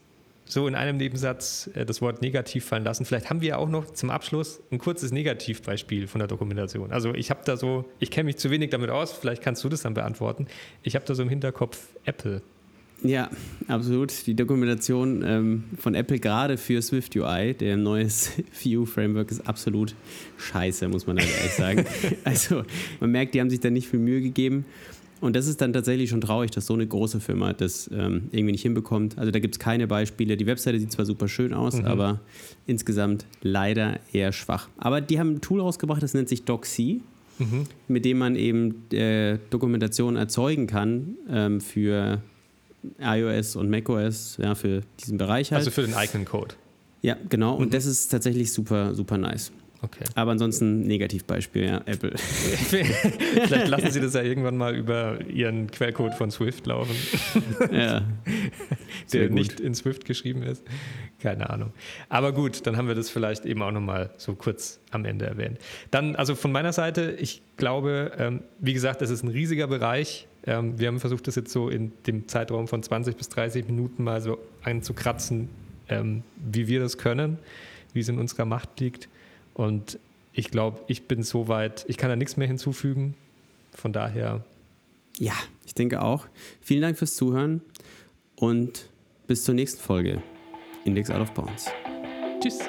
[0.46, 3.06] so in einem Nebensatz äh, das Wort negativ fallen lassen.
[3.06, 6.92] Vielleicht haben wir auch noch zum Abschluss ein kurzes Negativbeispiel von der Dokumentation.
[6.92, 9.70] Also ich habe da so, ich kenne mich zu wenig damit aus, vielleicht kannst du
[9.70, 10.48] das dann beantworten.
[10.84, 12.42] Ich habe da so im Hinterkopf Apple.
[13.04, 13.30] Ja,
[13.68, 14.26] absolut.
[14.26, 18.32] Die Dokumentation ähm, von Apple gerade für Swift UI, der neues
[18.62, 19.94] View-Framework, ist absolut
[20.38, 21.86] scheiße, muss man halt ehrlich sagen.
[22.24, 22.64] also
[23.00, 24.66] man merkt, die haben sich da nicht viel Mühe gegeben.
[25.20, 28.52] Und das ist dann tatsächlich schon traurig, dass so eine große Firma das ähm, irgendwie
[28.52, 29.18] nicht hinbekommt.
[29.18, 30.38] Also da gibt es keine Beispiele.
[30.38, 31.86] Die Webseite sieht zwar super schön aus, mhm.
[31.86, 32.22] aber
[32.68, 34.70] insgesamt leider eher schwach.
[34.78, 37.02] Aber die haben ein Tool rausgebracht, das nennt sich DocC.
[37.40, 37.66] Mhm.
[37.88, 42.24] mit dem man eben äh, Dokumentation erzeugen kann ähm, für
[43.00, 45.60] iOS und macOS, ja, für diesen Bereich halt.
[45.60, 46.56] Also für den Icon-Code.
[47.02, 47.56] Ja, genau.
[47.56, 47.72] Und mhm.
[47.72, 49.52] das ist tatsächlich super, super nice.
[49.82, 50.06] Okay.
[50.16, 52.18] Aber ansonsten Negativbeispiel, ja, Apple.
[52.18, 56.96] Vielleicht lassen Sie das ja irgendwann mal über Ihren Quellcode von Swift laufen.
[57.72, 58.02] ja.
[59.14, 60.64] Der nicht in Swift geschrieben ist.
[61.20, 61.74] Keine Ahnung.
[62.10, 65.60] Aber gut, dann haben wir das vielleicht eben auch nochmal so kurz am Ende erwähnt.
[65.92, 70.28] Dann, also von meiner Seite, ich glaube, ähm, wie gesagt, das ist ein riesiger Bereich.
[70.48, 74.04] Ähm, wir haben versucht, das jetzt so in dem Zeitraum von 20 bis 30 Minuten
[74.04, 75.50] mal so einzukratzen,
[75.90, 77.38] ähm, wie wir das können,
[77.94, 79.10] wie es in unserer Macht liegt.
[79.54, 80.00] Und
[80.32, 83.16] ich glaube, ich bin soweit, ich kann da nichts mehr hinzufügen.
[83.74, 84.44] Von daher.
[85.18, 85.34] Ja,
[85.66, 86.28] ich denke auch.
[86.62, 87.62] Vielen Dank fürs Zuhören
[88.36, 88.90] und
[89.28, 90.24] bis zur nächsten Folge.
[90.86, 91.70] Index Out of Bounds.
[92.40, 92.60] Tschüss.